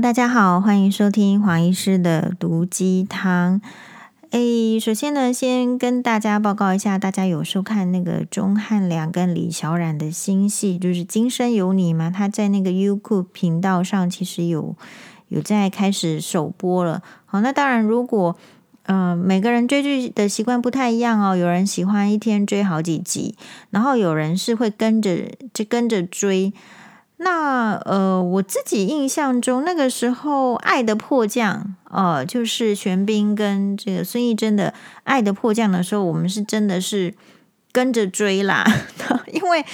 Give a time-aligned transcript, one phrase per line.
[0.00, 3.60] 大家好，欢迎收听黄医师的毒鸡汤。
[4.30, 12.12] 诶，首先呢，先跟大家报告一下，大家有收看那个钟汉良跟李小冉的新戏，就是《今生有你》吗？
[12.14, 14.76] 他在那个 YouTube 频道上其实有
[15.28, 17.02] 有在开始首播了。
[17.26, 18.36] 好，那当然，如果
[18.84, 23.34] 嗯、每个人追剧的习惯不太一样哦，有人喜欢一天追好几集，
[23.70, 26.52] 然后有人是会跟着就跟着追。
[27.20, 34.68] 那呃，我自己印象中那个时候，《爱的迫降》呃，就是玄彬跟这个孙艺珍的
[35.02, 37.12] 《爱的迫降》的时候，我们是真的是
[37.72, 38.64] 跟着追啦。
[39.32, 39.64] 因为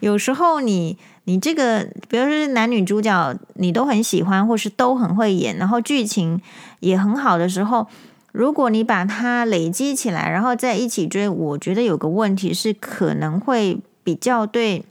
[0.00, 6.40] 有时候你你这个，比如说男女主角你都很喜欢，或是都很会演，然后剧情
[6.80, 7.86] 也很好的时候，
[8.32, 14.86] 如果你把它累积起来，然后再一起追，我觉得有个问题是可能会比较对。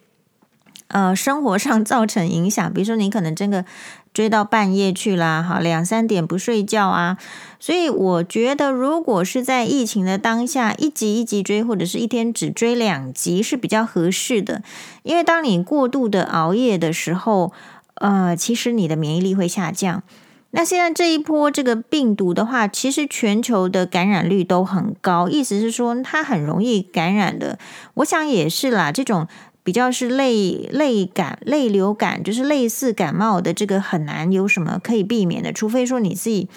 [0.88, 3.66] 呃，生活上造成影响，比如说你可能真的
[4.14, 7.18] 追到半夜去啦，哈，两三点不睡觉啊。
[7.60, 14.62] 所以我觉得，如果是在疫情的当下，一集一集追，或者是一天只追两集是比较合适的。
[15.02, 17.52] 因为当你过度的熬夜的时候，
[17.96, 20.04] 呃，其实你的免疫力会下降。
[20.52, 27.58] 那现在这一波这个病毒的话，其实全球的感染率都很高，意思是说它很容易感染的。
[27.96, 29.28] 我想也是啦，这种。
[29.64, 36.50] 比较是类类感、类流感，就是类似感冒的这个很难有什么可以避免的，除非说你自己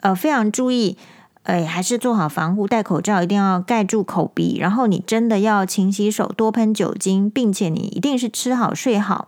[0.00, 0.96] 呃非常注意，
[1.42, 9.26] 哎，还是做好防护，戴口罩，一定要盖住口鼻，然后你真的要勤洗手，多喷酒精，并且你一定是吃好睡好，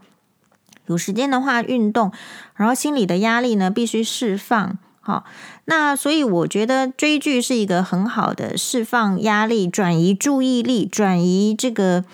[0.86, 2.12] 有时间的话运动，
[2.54, 5.24] 然后心理的压力呢必须释放，好，
[5.64, 12.04] 那所以我觉得追剧是一个很好的释放压力、转移注意力、转移这个。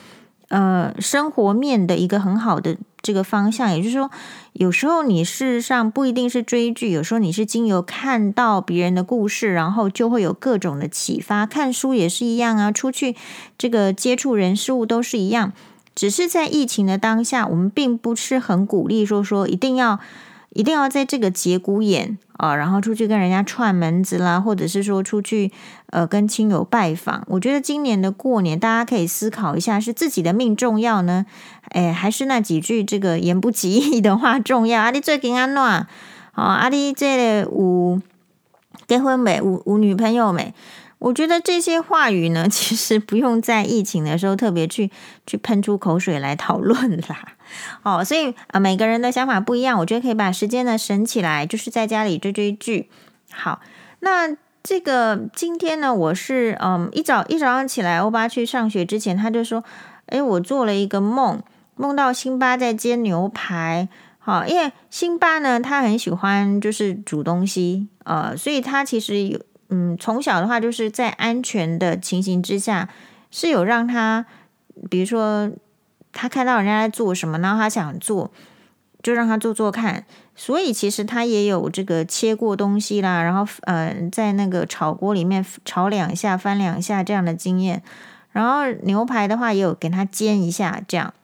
[0.51, 4.11] 呃，生活面的一个很好的这个方向，也就是说，
[4.53, 11.47] 有时候你事实上不一定是追剧，有时候你是经由看到别人的故事，然后就会有各种的启发。
[11.47, 13.15] 看书也是一样啊，出去
[13.57, 15.53] 这个接触人事物都是一样，
[15.95, 20.01] 只是在疫情的当下，我们并不是很鼓励说说一定要。
[20.53, 25.53] 一定要在这个节骨眼啊，然后出去跟人家串门子啦，或者是说出去
[25.91, 27.25] 呃跟亲友拜访。
[27.29, 31.25] 我觉得今年的过年，大家可以思考一下，是自己的命重要呢，
[31.69, 34.83] 哎，还是那几句这个言不及义的话重要？
[34.83, 35.63] 阿弟最近安怎？
[35.63, 38.01] 哦，阿弟这个有
[38.89, 39.37] 结婚没？
[39.37, 40.53] 有有女朋友没？
[41.01, 44.91] 我觉得这些话语呢， 其实不用在疫情的时候特别去
[45.27, 47.37] 去喷出口水来讨论啦。
[47.83, 52.89] 哦，所以啊，每个人的想法不一样，我觉得可以把时间呢省起来，就是在家里追追剧。
[53.33, 53.61] 好，
[54.01, 59.65] 那这个今天呢，我是嗯一早一早上起来，欧巴去上学之前，他就说
[60.07, 61.43] ：“诶，我做了一个梦，
[61.77, 63.89] 梦到辛巴在煎牛排。”
[64.23, 69.41] 好，因为辛巴呢，他很喜欢就是煮东西，呃，所以他其实有
[69.71, 72.89] 嗯从小的话就是在安全的情形之下，
[73.31, 74.27] 是有让他
[74.91, 75.51] 比如说。
[76.13, 78.33] 他看到人家在做什么，然后他想做，
[79.01, 80.05] 就让他做做看。
[80.35, 87.81] 所以其实他也有这个切过东西啦，然后呃，在那个炒锅里面炒两下、翻两下这样的经验。
[88.33, 91.15] 然后牛排的话也有给他煎一下，这样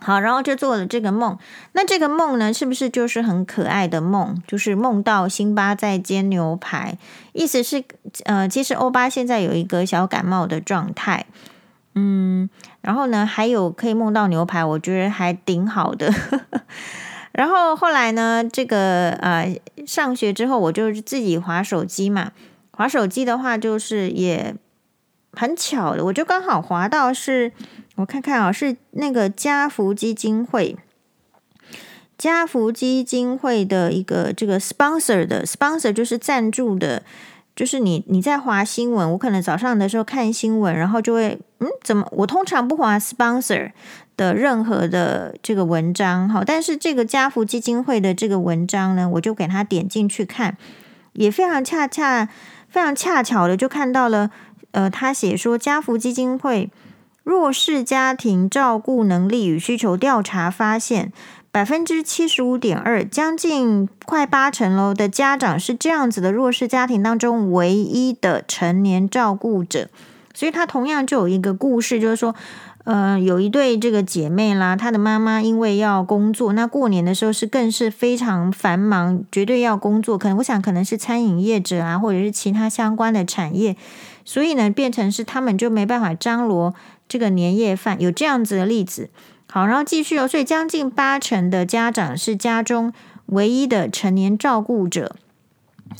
[0.00, 1.36] 好，然后就做了这个梦。
[1.72, 4.40] 那这个梦呢，是不是就是很可爱的梦？
[4.46, 6.96] 就是梦到辛巴在煎牛排，
[7.32, 7.84] 意思是
[8.24, 11.26] 呃，其实欧巴现在有一个小感冒的状态。
[11.94, 12.48] 嗯，
[12.80, 16.12] 然后呢，还有可以梦到牛排，我觉得还挺好的。
[17.32, 22.32] 然后后来呢，这个呃，上学之后我就自己滑手机嘛，
[22.72, 24.54] 滑手机的话就是也
[25.32, 27.52] 很巧的，我就刚好滑到是，
[27.98, 30.76] 我看看啊，是那个家福基金会，
[32.16, 37.02] 家福基金会的一个这个 sponsor 的 sponsor 就是赞助的。
[37.56, 43.72] 就是你你在划新闻，我可能早上的时候看新闻，然后就会嗯，怎么我通常不滑 sponsor
[44.16, 50.56] 的任何的这个文章，好，但是这个家福基金会的这个文章呢，我就给他点进去看，
[51.14, 52.28] 也非常恰恰
[52.68, 54.30] 非常恰巧的就看到了，
[54.70, 56.70] 呃，他写说家福基金会
[57.28, 61.12] 弱势家庭照顾能力与需求调查发现。
[61.50, 69.88] 百分之七十五点二，将近快八成喽的家长是这样子的弱势家庭当中唯一的成年照顾者，
[70.32, 72.34] 所以他同样就有一个故事，就是说，
[72.84, 83.74] 呃，有一对这个姐妹啦，她的妈妈因为要工作，那过年的时候是更是非常繁忙，绝对要工作，可能我想可能是餐饮业者啊，或者是其他相关的产业，
[84.24, 86.74] 所以呢，变成是他们就没办法张罗
[87.08, 89.08] 这个年夜饭，有这样子的例子。
[89.50, 90.28] 好，然后继续哦。
[90.28, 92.92] 所以将近八成的家长是家中
[93.26, 95.16] 唯一的成年照顾者。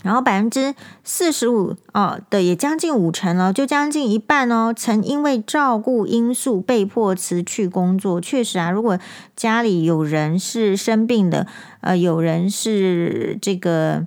[0.03, 8.21] 然后百分之四十五哦的也将近五成了，就将近一半哦，曾因为照顾因素被迫辞去工作。
[8.21, 8.99] 确实啊，如果
[9.35, 11.47] 家里有人是生病的，
[11.81, 14.07] 呃，有人是这个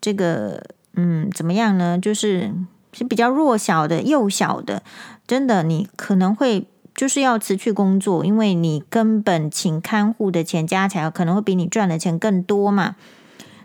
[0.00, 1.96] 这个嗯怎么样呢？
[1.96, 2.52] 就是
[2.92, 4.82] 是比较弱小的、幼小的，
[5.28, 12.96] 真的你可能会就是要辞去工作，因为你根本请看护的钱加起来可能会比你赚的钱更多嘛。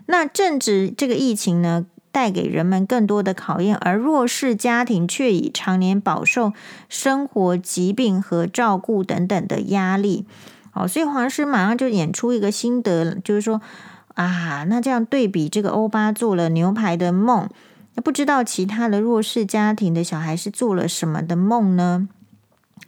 [0.06, 6.52] 那正值这个疫情呢，带给人们更多的考验，而弱势家庭却已常年饱受
[6.88, 10.26] 生活疾病和照顾等等的压力。
[10.70, 13.62] 好，所以黄师马上就演出一个心得，就是说
[14.14, 17.48] 啊，那这样对比这个欧巴做了牛排的梦，
[17.94, 22.08] 那不知道其他的弱势家庭的小孩是做了什么的梦呢？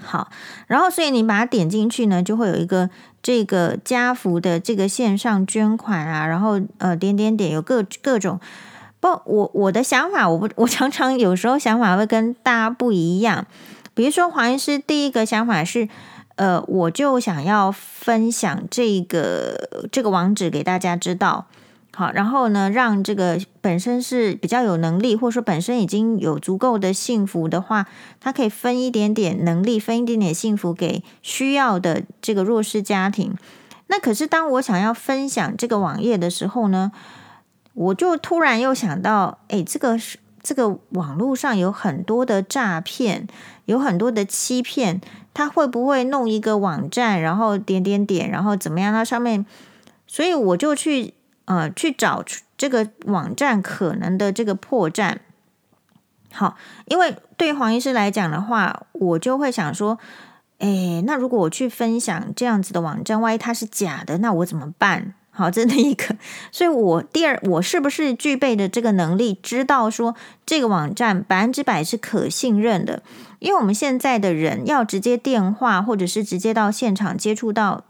[0.02, 0.30] 好，
[0.66, 2.90] 然后所以你把它点进去呢，就会有一个
[3.22, 8.38] 这个家福的这个线上捐款啊，然后呃点点点有各各种
[9.00, 13.46] 不，我我的想法，我不我常常有时候想法会跟大家不一样。
[13.94, 15.88] 比如说黄医师第一个想法是，
[16.34, 21.46] 呃，我就想要分享这个这个网址给大家知道。
[21.98, 27.86] 好，然后呢，让这个本身是比较有能力，或者说本身已经有足够的幸福的话，
[28.20, 33.34] 他可以分一点点能力，分一点点幸福给需要的这个弱势家庭。
[33.86, 36.92] 那可是当我想要分享这个网页的时候呢，
[37.72, 43.26] 我就突然又想到，哎，这个是这个网络上有很多的诈骗，
[43.64, 45.00] 有很多的欺骗，
[45.32, 48.92] 他会不会弄一个网站，然后点点点，然后怎么样？
[48.92, 49.46] 那上面，
[50.06, 51.14] 所以我就去。
[51.46, 52.22] 呃，去找
[52.56, 55.16] 这个网站可能的这个破绽。
[56.32, 56.56] 好，
[56.86, 59.98] 因为对黄医师来讲的话，我就会想说，
[60.58, 65.14] 诶，那如果我去分享这样子的网站，万一它是假的，那我怎么办？
[65.30, 66.16] 好，这是一个。
[66.52, 70.14] 所以我第二，我是不是具备的这个能力，知道说
[70.44, 73.02] 这个网站百分之百是可信任的？
[73.38, 77.84] 因为我们现在的人要直接电话，或者是直接到现场接触到。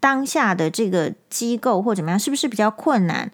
[0.00, 3.30] 当下的这个机构或怎么样，是不是比较困难？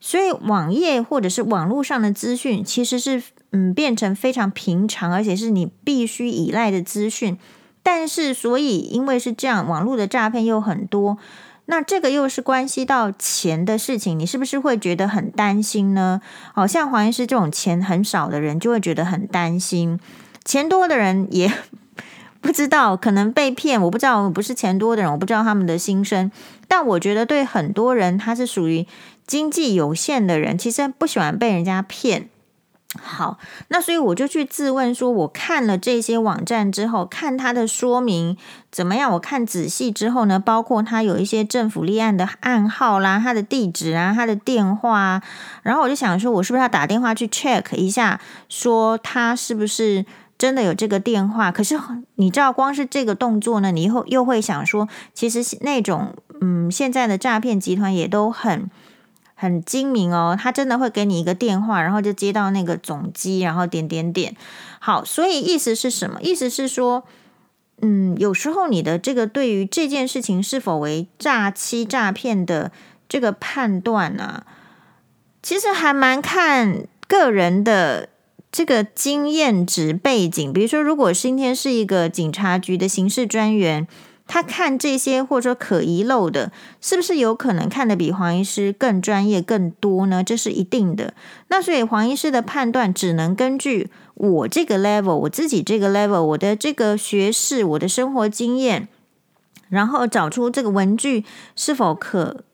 [0.00, 7.38] 所以网页或者是网络上的资讯，其实是嗯变成非常平常，而且是你必须依赖的资讯。
[7.82, 11.18] 但是，所以因为是这样，网络的诈骗又很多，
[11.66, 16.20] 那这个又是关系到钱的事情，你是不是会觉得很担心呢？
[16.52, 19.98] 好像黄医师这种钱很少的人，就会觉得很担心；
[20.44, 21.52] 钱多的人也。
[22.40, 23.80] 不知道，可能被骗。
[23.82, 26.30] 我不知道，我不是钱多的人，我不知道他们的心声。
[26.66, 28.86] 但我觉得，对很多人，他是属于
[29.26, 32.28] 经济有限的人，其实不喜欢被人家骗。
[32.98, 33.38] 好，
[33.68, 38.36] 那所以我就去自问说，我看了这些网站之后，看他的说明
[38.72, 39.12] 怎么样？
[39.12, 45.22] 我看仔细之后呢，包括他有一些政府立案的案号啦，他的地址啊，他的电话啊，
[45.62, 48.18] 然后我就想说，我是不是要打电话去 check 一下，
[48.48, 50.06] 说他是不是？
[50.38, 51.76] 真的有这个电话，可是
[52.14, 58.70] 你知道，光是这个动作呢，你以后又会想说，其实那种嗯，现在的诈骗集团也都很
[59.34, 64.36] 很精明哦，他真的会给你一个电话，然后就接到那个总机，然后点点点。
[64.78, 66.22] 好，所以意思是什么？
[66.22, 67.02] 意思是说，
[67.82, 72.70] 嗯，有时候你的这个对于这件事情是否为诈欺诈骗的
[73.08, 74.46] 这个判断呢、啊，
[75.42, 78.10] 其实还蛮看个人的。
[78.50, 83.86] 这个经验值背景，比如说，如果今天是一个警察局的刑事专员，
[84.26, 86.50] 他看这些或者说可遗漏的，
[86.80, 90.24] 是不是有可能看得比黄医师更专业更多呢？
[90.24, 91.14] 这是一定的。
[91.48, 98.88] 那所以黄医师的判断只能根据我这个 level，我自己这个 level，我的这个学识，我的生活经验，
[99.68, 101.24] 然后找出这个文具
[101.54, 102.44] 是否可。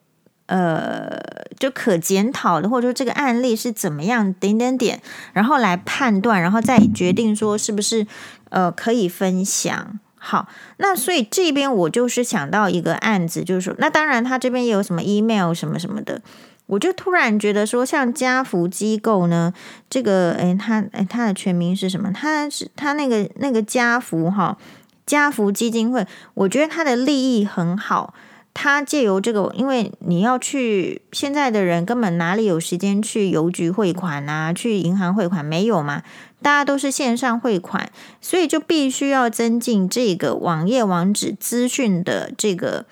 [0.46, 1.18] 呃，
[1.58, 5.00] 就可检讨的，或者说这个案例是怎么样，点点点，
[5.32, 8.06] 然后来判断，然后再决定说是不是
[8.50, 9.98] 呃可以分享。
[10.16, 10.48] 好，
[10.78, 16.22] 那所以这边我就是想到一个案子，就是说，那当然他这边也有什么 email 什么什么的，
[16.66, 19.52] 我就突然觉得说，像家福机构呢，
[19.90, 22.10] 这个诶，他诶，他的全名是什么？
[22.10, 24.56] 他是他那个那个家福哈，
[25.04, 28.14] 家福基金会，我觉得他的利益很好。
[28.54, 36.02] 他借由这个，因为你要去，现在的人根本哪里有时间去邮局汇款啊，去银行汇款没有嘛？
[36.40, 42.86] 大家都是线上汇款，所以就必须要增进这个网页网址资讯的这个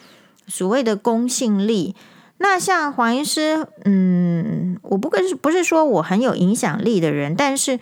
[0.48, 1.94] 所谓的公信力。
[2.38, 7.78] 那像黄医师，嗯，我不跟不是说我很有影响力的人，但是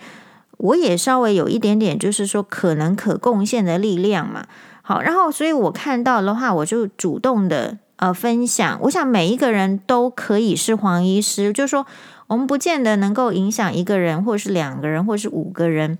[0.57, 4.45] 我也稍微有一点点，就是说可能可贡献的力量嘛。
[4.91, 8.77] 好，然后所以我看到的话，我就主动的呃分享。
[8.81, 11.87] 我想每一个人都可以是黄医师，就是说
[12.27, 15.97] 我们不见得能够影响一个人，或是两个人，或是五个人。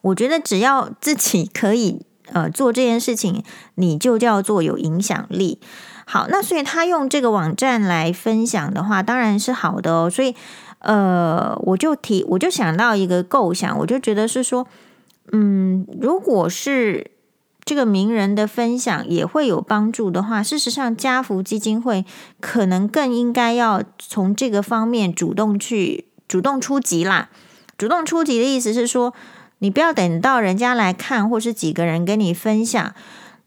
[0.00, 2.00] 我觉得只要自己可以
[2.32, 5.60] 呃做这件事情，你就叫做有影响力。
[6.06, 10.08] 好，那所以他用这个网站来分享的话，当然是好的哦。
[10.08, 10.34] 所以
[10.78, 14.66] 呃，我就提，我就想到一个构想，我就觉得是说，
[15.32, 17.10] 嗯，如果是。
[17.64, 22.04] 这个名人的分享也会有帮助的话，事实上，家福基金会
[22.40, 27.30] 可能更应该要从这个方面主动去主动出击啦。
[27.78, 29.14] 主动出击的意思是说，
[29.60, 32.94] 你不要等到人家来看，或是几个人跟你分享。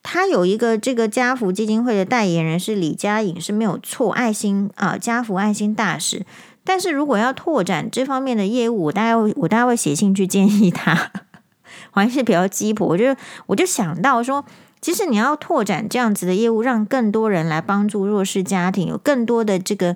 [0.01, 6.25] 他有一个这个家福基金会的代言人是李佳颖，是没有错，爱心啊，家福爱心大使。
[6.63, 11.11] 但是如果要拓展这方面的业务，我大概我大概会写信去建议他。
[11.99, 14.43] 还是比较鸡婆，我就我就想到说，
[14.81, 19.95] 其实你要拓展这样子的业务，让更多人来帮助弱势家庭，有更多的这个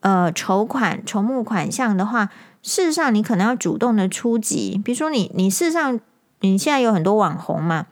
[0.00, 2.30] 呃筹款筹募款项的话，
[2.62, 4.80] 事实上你可能要主动的出击。
[4.84, 5.98] 比如说你你事实上
[6.40, 7.86] 你现在有很多网红嘛。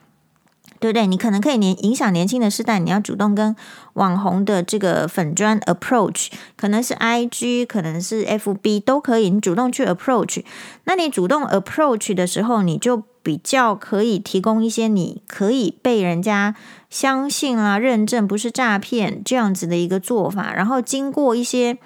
[0.78, 1.06] 对不对？
[1.06, 3.56] 你可能可以年影响年轻的世代，你要主动跟
[3.94, 10.44] 网红的这个粉砖 approach，可能是 IG，可能是 FB 都可以，你主动去 approach。
[10.84, 16.54] 那你主动 approach 的时候，你就比较可以提供一些你可以被人家
[16.88, 20.54] 相信啦、认证不是诈骗这样子的一个做法。
[20.54, 21.76] 然后经过一些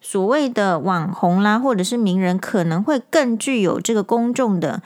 [0.00, 4.80] 所谓的网红啦，或者是名人，可能会更具有这个公众的。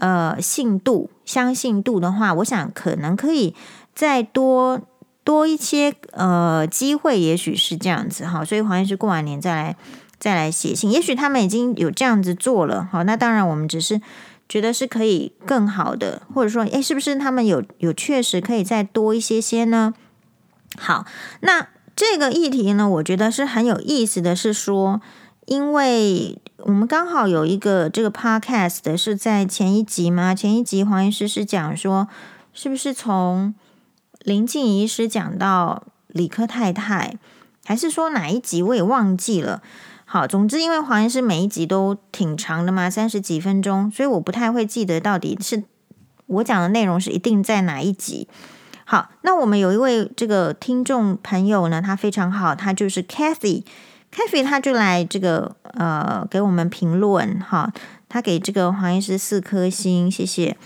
[0.00, 3.52] 呃，信度、相信度的话，我想可能可以
[3.96, 4.80] 再多
[5.24, 8.44] 多一些呃机会，也许是这样子哈。
[8.44, 9.76] 所以黄医师过完年再来
[10.20, 12.88] 再来写信，也许他们已经有这样子做了。
[12.92, 14.00] 好，那当然我们只是
[14.48, 19.94] 觉得是可以更好的，或者说，诶，是不是他们有有确实可以再多一些些呢？
[20.78, 21.04] 好，
[21.40, 25.00] 那这个议题呢，我觉得是很有意思的是说，
[25.46, 26.38] 因为。
[26.64, 30.34] 我们刚好有一个这个 podcast 是在前一集吗？
[30.34, 32.08] 前一集黄医师是讲说，
[32.52, 33.54] 是不是从
[34.24, 37.14] 林静医师讲到理科太太，
[37.64, 39.62] 还是说哪一集我也忘记了。
[40.10, 45.64] 好，总之因为黄医师每一集都挺长的嘛，三十几分钟，所以我不太会记得到底是
[46.24, 48.26] 我讲的内容是一定在哪一集。
[48.86, 53.64] 好，那我们有一位这个听众朋友呢，他非常好，他就是 Kathy。
[54.10, 57.70] Kathy 他就来这个呃给我们评论哈，
[58.08, 60.56] 他给这个黄医师四颗星，谢谢。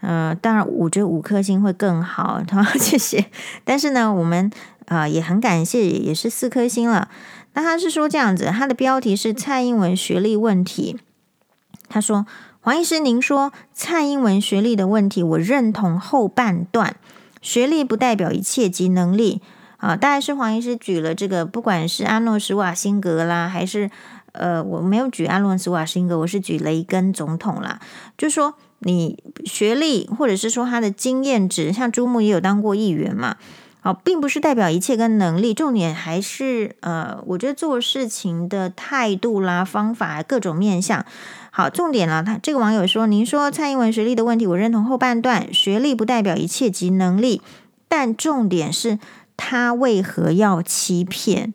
[0.00, 3.24] 呃，当然我觉得五颗星会更好， 他谢谢。
[3.62, 4.50] 但是呢，我们
[4.86, 7.08] 呃也很感谢，也是四颗星了。
[7.58, 10.96] 那他是说这样子，他的标题是蔡英文学历问题。
[11.88, 12.24] 他说
[12.60, 16.94] 黄医师，您说蔡英文学历的问题，我认同后半段，
[17.42, 19.42] 学历不代表一切及能力。
[19.78, 23.90] 啊，大概是黄医师举了这个，不管是阿诺·施瓦辛格啦，还是
[24.30, 27.80] 呃，我没有举阿诺·施瓦辛格，我是举雷根总统啦。
[28.16, 33.36] 就说你学历，或者是说他的经验值，像朱木也有当过议员嘛，
[33.88, 41.06] 好，并不是代表一切跟能力，重点还是呃，我觉得做事情的态度啦、方法各种面向。
[41.50, 47.40] 好，重点了，他这个网友说，您说蔡英文学历的问题，我认同后半段，学历不代表一切及能力，
[47.88, 48.98] 但重点是。
[49.40, 51.54] 他为何要欺骗？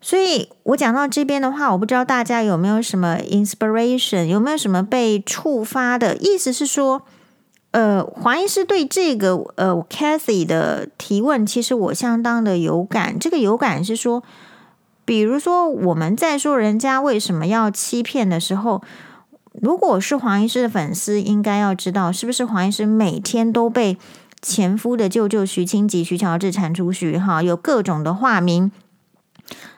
[0.00, 6.52] 所以我讲到这边的话，我不知道大家有没有什么 inspiration，有没有什么被触发的意思？
[6.52, 7.02] 是说，
[7.76, 13.18] 呃，黄医师对这个呃 Cathy 的提问，其实我相当的有感。
[13.18, 14.22] 这个有感是说，
[15.04, 18.82] 比如说我们在说人家为什么要欺骗的时候，
[19.52, 23.98] 如果是黄医师的粉丝，应该要知道，是不是黄医师每天都被。
[24.42, 28.70] 前夫的舅舅徐清吉、徐乔治铲除徐哈，有各种的化名，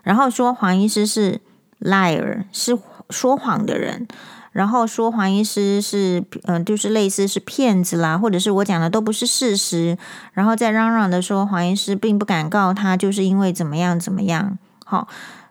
[0.03, 1.41] 然后说黄医师是
[1.81, 2.77] liar，是
[3.09, 4.07] 说谎的人，
[4.59, 9.97] 然后说黄医师是嗯、就是类似是骗子啦，或者是我讲的都不是事实，
[10.33, 14.59] 然后再嚷嚷的说黄医师并不敢告他，就是因为怎么样怎么样。
[14.85, 15.07] 好，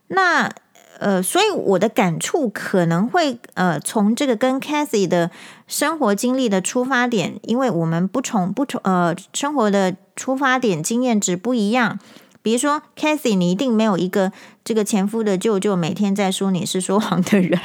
[0.10, 0.52] 那。
[1.00, 5.30] 呃，所以我的感触可能会呃，从这个跟 Cathy 的
[5.68, 12.00] 生活经历的出发点，因为我们不从不从呃生活的出发点经验值不一样。
[12.42, 14.32] 比如说 Cathy，你一定没有一个
[14.64, 17.62] 这个前夫的舅舅每天在说你是说谎的人，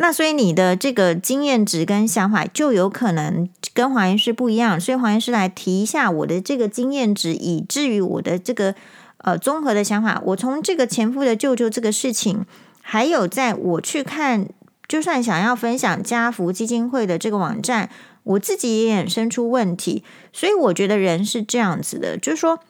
[0.00, 4.80] 那所以你的这个经验值跟想法就有可能跟黄医师不一样。
[4.80, 8.74] 所以黄医师来提一下我的这个经验值，以至于我的这个。
[9.22, 12.46] 呃，综合的想法，我从这个前夫的舅舅这个事情，
[12.80, 14.48] 还有在我去看，
[14.88, 17.90] 就算想要分享家福基金会的这个网站，
[18.22, 20.02] 我自己也衍生出问题。
[20.32, 22.60] 所以我觉得人是这样子的，就是说，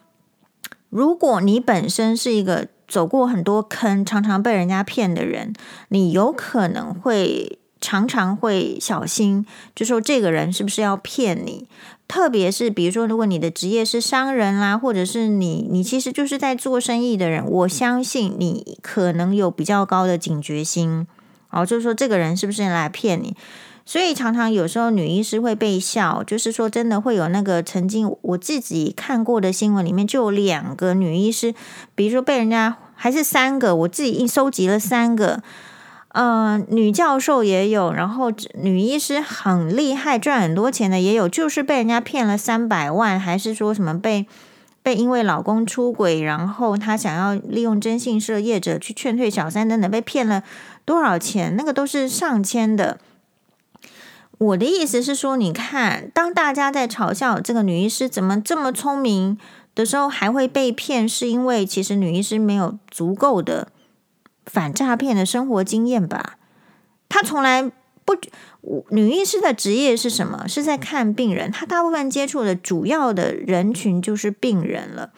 [0.88, 5.54] 如果你本身是一个走过很多坑、常常被人家骗的人，
[5.88, 11.68] 你有可能会常常会小心，就说这个人是不是要骗你。
[12.08, 21.06] 特别是比如说，如果你的职业是商人啦，或者是你你其实就是在做生意的人，我相信你可能有比较高的警觉心。
[21.50, 23.36] 哦，就是说这个人是不是来骗你？
[23.90, 31.52] 所以常常有时候女医师会被笑，就是说真的会有那个曾经我自己看过的新闻里面就有两个女医师，
[31.96, 35.42] 比如说被人家还是三个，我自己一收集了三个，
[36.10, 44.24] 呃，女教授也有，然后女医师很厉害赚很多钱的也有，就是被人家骗了三百万，还是说什么被
[44.84, 50.44] 被因为老公出轨，然后她想要利用征信社业者去劝退小三等等，被骗了
[50.84, 51.56] 多少钱？
[51.56, 53.00] 那个都是上千的。
[54.40, 59.38] 我的意思是说，你看，当大家在嘲笑这个女医师怎么这么聪明
[59.74, 63.68] 的时候，还会被骗，是因为其实女医师没有足够的
[64.46, 66.38] 反诈骗的生活经验吧？
[67.10, 67.70] 她从来
[68.06, 68.16] 不，
[68.88, 70.48] 女医师的职业是什么？
[70.48, 75.10] 是在看病人，她大部分接触的主要的人群就是病人了。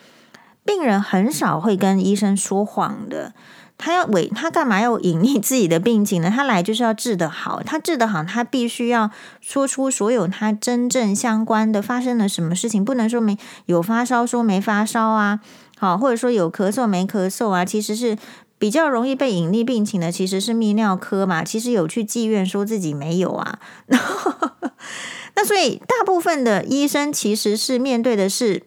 [0.64, 3.34] 病人很少会跟医生说谎的。
[3.82, 6.30] 他要为，他干嘛要隐匿自己的病情呢？
[6.34, 9.10] 他来就是要治得好，他治得好，他必须要
[9.40, 13.36] 说出所有他真正相关的发生了什么事情，不能说没
[13.66, 15.40] 有发烧说没发烧啊，
[15.78, 18.16] 好，或者说有咳嗽没咳嗽啊，其实是
[18.56, 23.58] 比较容易被隐匿病情的，其实是泌尿科嘛，其实有去妓院说自己没有啊，
[25.34, 28.62] 那所以大部分的医生其实是面对的是。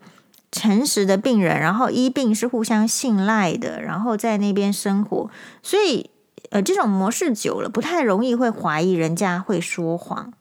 [0.55, 5.29] 诚实的病人，然后医病是互相信赖的，然后在那边生活，
[5.61, 6.09] 所以
[6.49, 10.31] 呃，这种模式久了，不太容易会怀疑人家会说谎，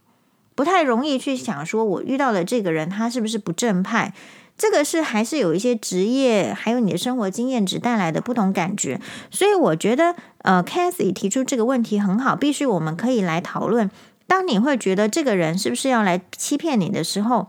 [0.55, 4.15] 不太容易去想说，我遇到的这个人他是不是不正派？
[4.57, 9.01] 这个是还是有一些职业，还有你的生活经验值带来的不同感觉。
[9.33, 13.91] 所以我觉得，呃，Cathy 提出这个问题很好，必须我们可以来讨论。
[14.29, 17.49] 当你会觉得这个人是不是要来欺骗你的时候，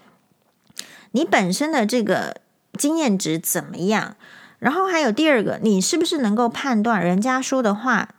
[1.12, 2.38] 你本身的这个。
[2.76, 4.16] 经验值怎么样？
[4.60, 8.10] 然后还有第二个，你是不是能够判断人家说的话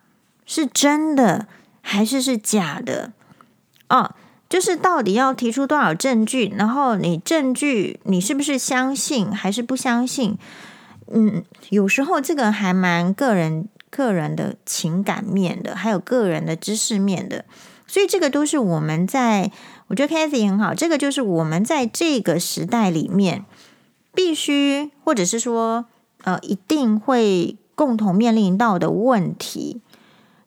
[0.44, 1.46] 是真的
[1.80, 3.12] 还是是假的？
[3.88, 4.14] 哦，
[4.48, 6.52] 就是到底要提出多少证据？
[6.56, 10.38] 然后你证据你是不是相信还是不相信？
[11.12, 17.44] 嗯，有时候这个还蛮个人个人的情感面的，还有个人的知识面的，
[17.86, 19.50] 所以这个都是我们在，
[19.88, 23.44] 我觉得 Cathy 很好，这个就是我们在这个时代里面。
[24.16, 25.84] 必须，或者是说，
[26.24, 29.82] 呃，一定会共同面临到的问题，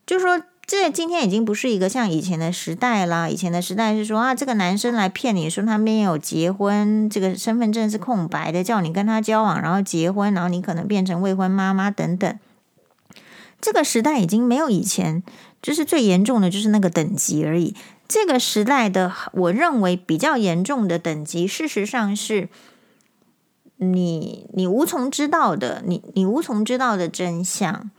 [0.07, 3.29] 就是说，这今天已经不是一个像以前的时代啦。
[3.29, 12.39] 以前的时代是说啊，这个男生来骗你说他没有结婚，这个身份证是空白的，叫你跟他交往，然后结婚，然后你可能变成未婚妈妈等等。
[13.61, 15.21] 这个时代已经没有以前，
[15.61, 17.75] 就是最严重的就是那个等级而已。
[18.07, 22.49] 这个时代的，我认为比较严重的等级，事实上是。
[23.81, 27.89] 你你无从知道的，你你无从知道的真相，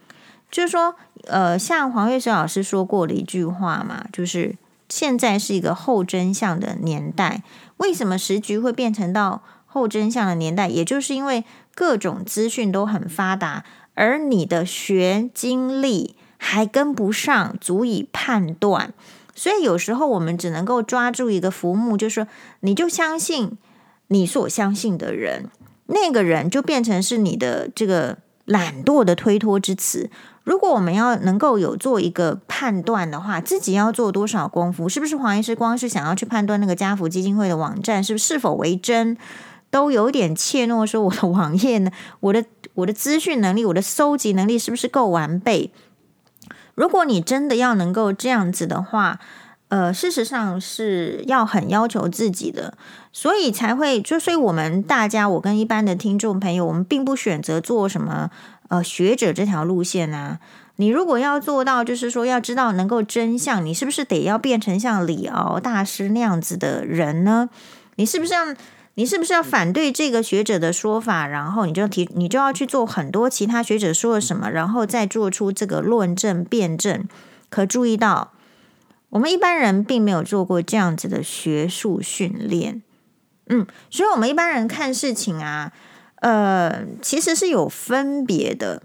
[0.50, 4.56] 就是说，呃，像黄月水老师说过的一句话嘛，就是
[4.90, 7.42] 现在是一个后真相的年代。
[7.78, 10.68] 为什么时局会变成到后真相的年代？
[10.68, 13.64] 也就是因为各种资讯都很发达，
[13.94, 18.92] 而你的学经历还跟不上，足以判断。
[19.34, 22.26] 所以有时候我们只能够抓住一个浮木，就是说，
[22.60, 23.56] 你就相信
[24.08, 25.48] 你所相信的人。
[25.92, 30.08] 那个人就变成是你的这个懒惰的推脱之词。
[30.44, 34.88] 如果我们要能够有做一个判断的话，自己要做多少功夫？
[34.88, 39.16] 是不是黄医师光是想要去判断那个家福基金会的网站是不是是否为真，
[39.70, 40.86] 都有点怯懦？
[40.86, 45.72] 说我的网页呢，我的我的资讯能力，我的搜集能力是不是够完备？
[46.74, 49.18] 如果你真的要能够这样子的话。
[49.70, 52.74] 呃，事实上是要很要求自己的，
[53.12, 58.30] 所以才会就所以我们大家，我跟一般的听众朋友，我们并不选择做什么
[58.68, 60.40] 呃学者这条路线啊。
[60.74, 67.48] 你如果要做到，就是说要知道能够真相，你是不是得要变成像李敖大师那样子的人呢？
[67.94, 68.46] 你是不是要
[68.94, 77.06] 你是不是要反对这个学者的说法，然后你就提你就要去做很多其他学者说了什么，然后再做出这个论证辩证？
[77.48, 78.32] 可注意到。
[79.10, 82.82] 我们一般人并没有做过这样子的学术训练，
[83.46, 85.72] 嗯，所以我们一般人看事情啊，
[86.16, 88.82] 呃，其实是有分别的。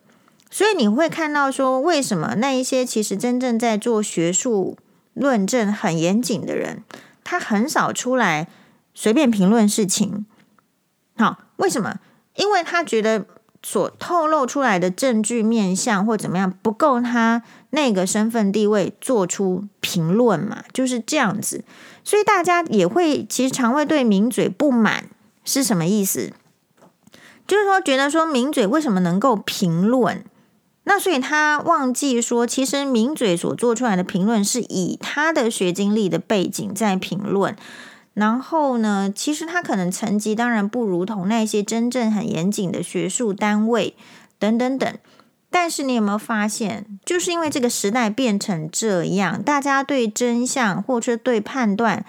[0.49, 4.77] 所以你会看到说，为什么那一些其实真正在做学术
[5.13, 6.83] 论证很严谨的人，
[7.23, 8.47] 他很少出来
[8.93, 10.25] 随便评论事情。
[11.17, 11.99] 好，为什么？
[12.35, 13.25] 因为他觉得
[13.61, 17.43] 所透露出来的证据面向或怎么样不够他
[17.75, 21.63] 那个身份地位做出评论嘛，就是这样子，
[22.03, 25.09] 所以大家也会其实常会对名嘴不满
[25.43, 26.31] 是什么意思？
[27.45, 30.25] 就是说觉得说名嘴为什么能够评论？
[30.85, 37.55] 那所以他忘记说，其实名嘴所做出来的评论是以他的学经历的背景在评论。
[38.13, 43.95] 然后呢，其实他可能成绩当然不如同那些真正很严谨的学术单位
[44.39, 44.97] 等等等。
[45.49, 52.05] 但是你有没有发现，就是因为这个时代变成这样，大家对真相或者对判断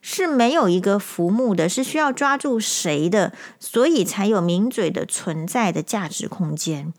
[0.00, 6.92] 是没有一个浮木的，是需要抓住谁的，所以才有名嘴的存在的价值空间。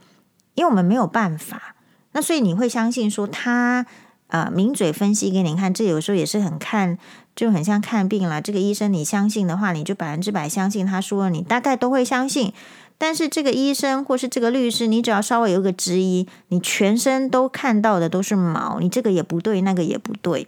[0.56, 1.76] 因为我们没有办法，
[2.12, 3.86] 那所以你会相信说他
[4.28, 6.98] 呃名嘴分析给你看，这有时候也是很看。
[7.36, 12.52] 就很像看病了，这个医生你相信的话，你就百分之百相信他说，你大概都会相信。
[12.98, 20.48] 但是这个医生或是这个律师，你只要稍微有个质疑，你全身都看到的都是毛，你这个也不对，那个也不对。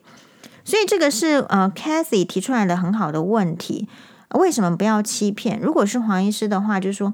[0.65, 3.87] 所以这个是呃，Cathy 提出来的很好的问题，
[4.35, 5.59] 为什么不要欺骗？
[5.59, 7.13] 如果是黄医师的话，就说，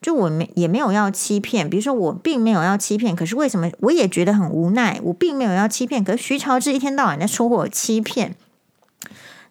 [0.00, 5.00] 就我没也没有要欺骗，比如说我并没有要欺骗，可是为什么我也觉得很无奈？
[5.04, 8.36] 我并没有要欺骗，可是徐乔治一天到晚在说我欺骗。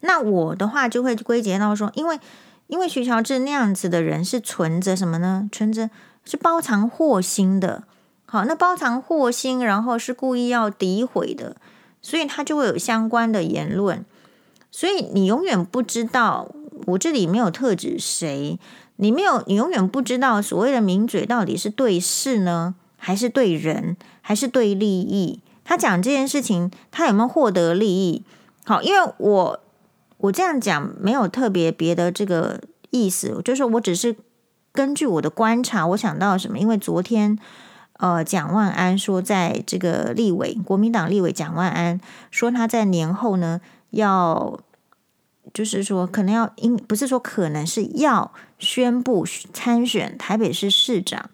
[0.01, 2.19] 那我的话就会归结到说，因为
[2.67, 5.49] 因为徐乔治那样子的人是存着什么呢？
[5.51, 5.89] 存着
[6.25, 7.83] 是包藏祸心的。
[8.25, 11.55] 好，那包藏祸心，然后是故意要诋毁的，
[12.01, 14.03] 所以他就会有相关的言论。
[14.71, 16.49] 所以你永远不知道，
[16.87, 18.57] 我这里没有特指谁，
[18.95, 25.41] 你没有，你永远不知道所谓的名嘴到底是对事呢，还是对人，还是对利益？
[25.63, 28.23] 他讲这件事情，他有没有获得利益？
[28.65, 29.59] 好，因为我。
[30.23, 34.15] 我这样讲没有特别别的这个意思，就是我只是
[34.71, 36.57] 根据我的观察，我想到什么？
[36.57, 37.37] 因为昨天，
[37.97, 41.99] 呃，蒋万安说，在这个立委国民党立委蒋万安
[42.31, 43.59] 说他在年后呢
[43.89, 44.57] 要，
[45.53, 51.29] 就是说可能要应不是说可能是要宣布参选台北市市长。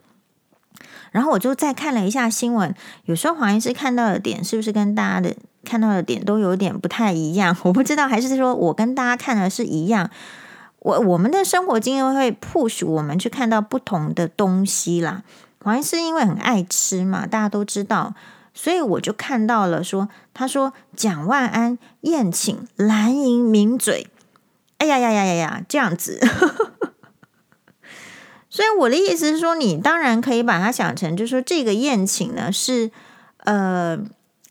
[1.12, 2.74] 然后我就再看了一下新闻，
[3.06, 5.36] 有时候黄医师看到的点是不是跟大家的？
[5.66, 10.10] 看到的点都有点不太一样，我不知道还是说我跟大家看的是一样。
[10.80, 15.22] 我我们的生活经验会 push 我们去看到不同的东西啦。
[15.62, 18.16] 黄医师因为很爱吃嘛，大家都知道，
[18.54, 24.08] 所以我就看到了说，他说蒋万安宴请蓝营名嘴，
[24.78, 26.22] 哎呀呀呀呀呀，这样子。
[28.60, 32.92] 所以我的意思是说，你当然可以把它想成，就是说这个宴请呢是
[33.46, 33.98] 呃。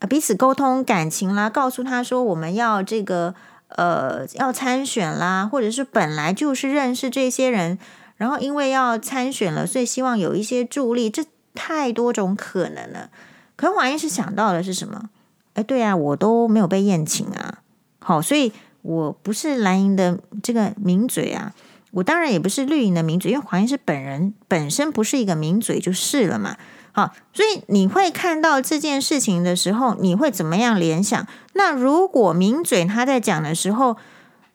[0.07, 3.35] 彼此沟通感情啦，告诉他说我们要这个
[3.67, 7.77] 呃要参选啦，或者是本来就是认识这些人，
[8.15, 13.09] 然后因为要参选了，所以希望有一些助力，这太多种可能了。
[13.57, 15.09] 可是黄医师想到的是什么？
[15.55, 17.59] 哎，对啊，我都没有被宴请啊，
[17.99, 21.53] 好，所以我不是蓝营的这个名嘴啊，
[21.91, 26.57] 我当然也不是绿营的名嘴，因为黄医师本人本身不是一个名嘴就是了嘛。
[26.91, 31.27] 好，所以你会看到这件事情的时候，你会怎么样联想？
[31.53, 33.97] 那如果名嘴他在讲的时候，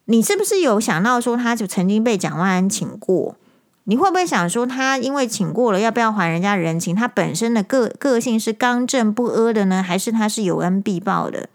[0.06, 3.36] 你是不是有想到说他就曾经被蒋万安请过？
[3.84, 6.96] 你会不会想说他因为请过了，要不要还人家人情？
[6.96, 11.48] 他本身的个个性是刚正不阿的呢，还是他是有恩必报的？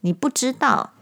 [0.00, 0.93] 你不知道。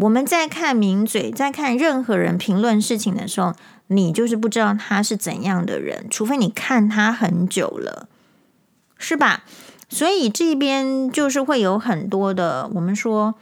[0.00, 3.52] 我们在看名嘴，在看任何人评论事情的时候，
[3.88, 8.08] 你就是不知道他是怎样的人，除非你看他很久了。
[8.96, 9.42] 是吧？
[9.88, 13.34] 所以这边就是会有很多的，我们说，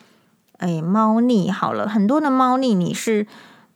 [0.59, 3.27] 哎，猫腻好了，很多的猫腻，你是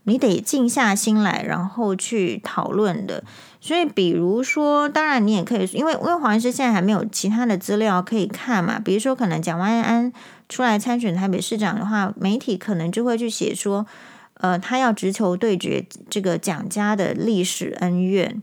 [0.04, 3.24] 你得静下心来，然后去讨论的。
[3.60, 8.78] 所以，比如说，当然你也可以，因为因为黄医师现在还没有其他的资料可以看嘛。
[8.78, 10.10] 比如说，可能蒋万安
[10.48, 13.86] 出来参选台北市长的话，媒体可能就会去写说，
[14.34, 18.42] 呃，他要直球对决这个蒋家的历史恩怨。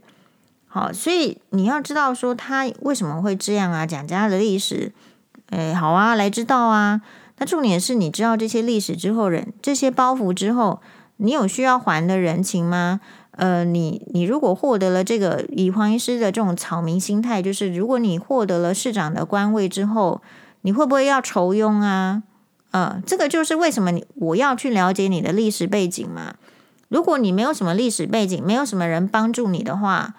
[0.67, 3.87] 好，所以你要知道说他为什么会这样啊？
[3.87, 4.91] 蒋家的历史，
[5.49, 7.01] 哎，好啊，来知道啊。
[7.39, 10.79] 那重点是你知道这些历史之后，人这些包袱之后，
[11.15, 13.01] 你有需要还的人情吗？
[13.37, 20.21] 呃，你你如果获得了这个，以黄医师的这种草民心态，就是如果你获得了市长的官位之后，
[20.61, 22.23] 你会不会要酬庸啊？
[22.71, 26.33] 呃，这个就是为什么你我要去了解你的历史背景嘛。
[26.89, 30.15] 如果你没有什么历史背景，没有什么人帮助你的话。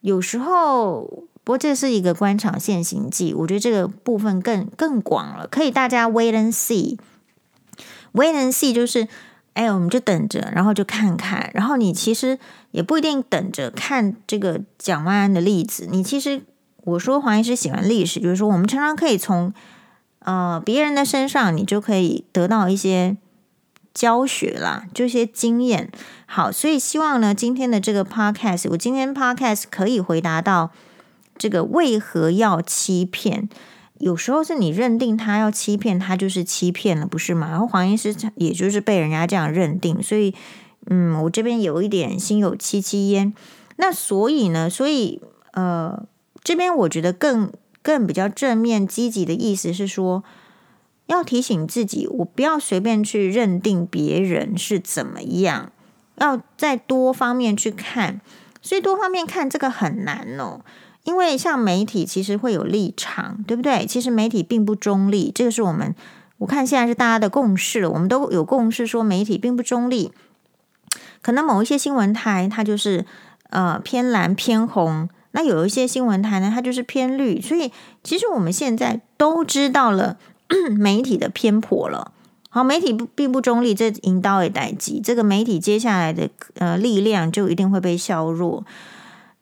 [0.00, 1.02] 有时候，
[1.42, 9.08] 不过这是一个官场现形记，我觉得这个部分更更广了，可以大家 wait and see，wait and see 就是
[9.54, 11.50] 哎，我们就等着，然后就看看。
[11.54, 12.38] 然后你其实
[12.70, 15.88] 也不一定等着看这个蒋万安的例子。
[15.90, 16.42] 你其实
[16.84, 19.52] 我说黄医师喜欢历史，就是说我们常常可以从
[20.20, 23.16] 呃别人的身上，你就可以得到一些
[23.92, 25.90] 教学啦，就一些经验。
[26.26, 30.70] 好，所以希望呢，今天的这个 podcast，我今天 podcast 可以回答到
[31.36, 33.48] 这个为何要欺骗。
[34.00, 37.50] 有时候是你认定他要欺骗，他就是欺骗了，不是吗？
[37.50, 40.34] 然后黄医师也就是被人家这样认定，所以
[40.86, 43.34] 嗯，我这边有一点心有戚戚焉。
[43.76, 45.20] 那所以呢，所以
[45.52, 46.02] 呃，
[46.42, 50.24] 这边我觉得更更比较正面积极的意思是说，
[51.06, 55.72] 要提醒自己，我不要随便去认定别人是怎么样，
[56.16, 58.22] 要再多方面去看。
[58.62, 60.60] 所以多方面看这个很难哦。
[61.04, 63.86] 因为像媒体其实会有立场，对不对？
[63.86, 65.94] 其实媒体并不中立，这个是我们
[66.38, 67.86] 我看现在是大家的共识。
[67.86, 70.12] 我们都有共识说媒体并不中立，
[71.22, 73.06] 可能某一些新闻台它就是
[73.48, 77.40] 呃偏蓝偏红，那有一些新闻台呢它就是偏绿。
[77.40, 77.72] 所以
[78.04, 80.18] 其实我们现在都知道了
[80.78, 82.12] 媒体的偏颇了。
[82.50, 88.64] 好，媒体不并不中立，这引导也待机，这个媒体接下来的呃力量就一定会被削弱。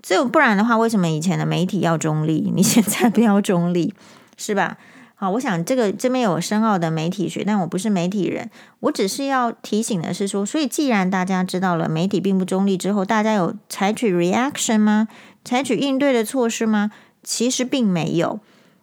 [0.03, 2.51] 这不然的话，为什么以前的媒体要中立？
[2.55, 3.93] 你现在不要中立，
[4.37, 4.79] 是吧？
[5.21, 15.09] 好，我想这个这边有深奥的媒体学，但我不是媒体人，我只是要提醒的是说，所以既然大家知道了媒体并不中立之后，大家有采取 reaction 吗？
[15.45, 16.93] 采取应对的措施吗？
[17.25, 18.39] 其实并没有，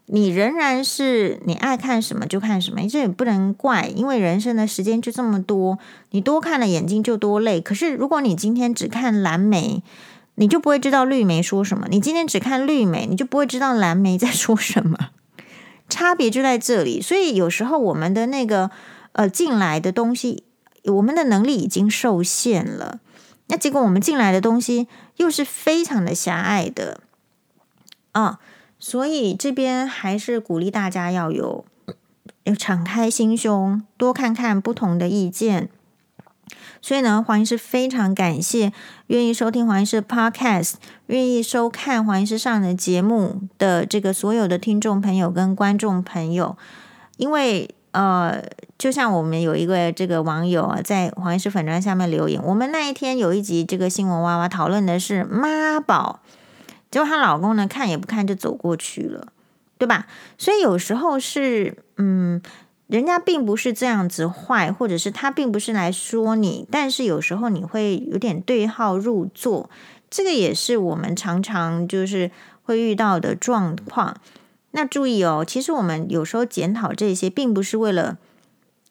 [0.08, 5.80] 你仍然是你爱看什么就看什么，这也不能怪，因为人生的时间就这么多，
[6.12, 7.62] 你多看了眼睛就多累。
[7.62, 9.82] 可是如果你今天只看蓝莓，
[10.36, 11.88] 你就不会知道绿媒说什么。
[11.90, 15.10] 你今天只看绿媒，你就不会知道蓝媒在说什么。
[15.88, 17.02] 差别就在这里。
[17.02, 18.72] 所以有时候我们的那个
[19.14, 20.44] 呃进来的东西，
[20.86, 23.00] 我们的能力已经受限了。
[23.48, 27.02] 那结果我们进来的东西又是非常的狭隘的
[28.14, 28.40] 啊。
[28.78, 31.66] 所以这边还是鼓励大家要有
[32.44, 35.70] 要敞开心胸，多看看不同的意见。
[36.86, 38.72] 所以呢，黄医师非常感谢
[39.08, 40.76] 愿意收听黄医师 Podcast、
[41.08, 46.56] 愿意收看黄医师上的节目的这个所有的听众朋友跟观众朋友。
[47.18, 48.40] 因为呃，
[48.78, 56.20] 就像我们有一个这个网友啊，在黄医师粉砖下面留言，我们那一天有一集这个新闻娃娃讨论的是妈宝，
[56.92, 59.30] 结果她老公呢看也不看就走过去了，
[59.80, 60.06] 对吧？
[60.38, 62.40] 所以有时候是嗯。
[62.88, 69.70] 人家并不是这样子坏，或者是他并不是来说你，但是有时候你会有点对号入座，
[70.10, 72.30] 这个也是我们常常就是
[72.64, 74.16] 会遇到的状况。
[74.72, 78.18] 那注意哦，其实我们有时候检讨这些，并不是为了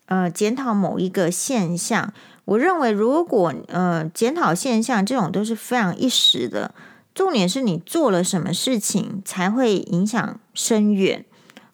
[0.06, 2.12] 呃检讨某一个现象。
[2.46, 6.74] 我认为，如果呃检讨现象这种都是非常一时的，
[7.14, 11.24] 重点是你做了什么事情才会影响深远。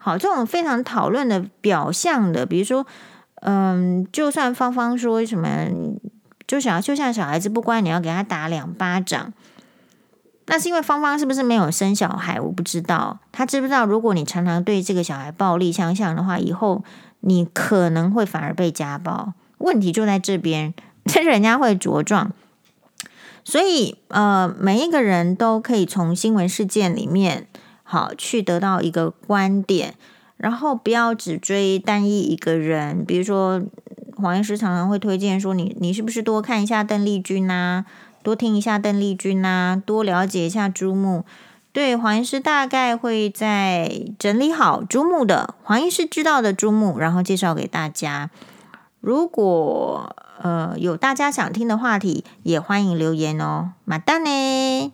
[0.03, 2.87] 好，这种非常讨论的表象的，比如说，
[3.43, 5.69] 嗯，就算芳芳说什么，
[6.47, 9.31] 就想就像小孩子不乖，你要给他打两巴掌，
[10.47, 12.41] 那是因为芳芳是不是没有生小孩？
[12.41, 13.85] 我不知道，他知不知道？
[13.85, 16.83] 如果你常常对这个小孩暴力相向的话，以后
[17.21, 19.35] 你可能会反而被家暴。
[19.59, 20.73] 问题就在这边，
[21.05, 22.33] 这人家会茁壮。
[23.45, 27.47] 所以，呃，每一个人都可以从新闻事件里面。
[27.91, 29.95] 好，去得到一个观点，
[30.37, 33.05] 然后不要只追单一一个人。
[33.05, 33.61] 比如说，
[34.17, 37.85] 黄医师常常会推荐说你，你是不是多看一下邓丽君呐、
[38.23, 41.25] 多听一下邓丽君呐、多了解一下猪木。
[41.73, 48.31] 对，黄医师大概会在整理好猪木的黄医师知道的猪木，然后介绍给大家。
[49.01, 53.73] 如果呃有大家想听的话题，也欢迎留言哦。
[53.85, 54.93] 马丹呢？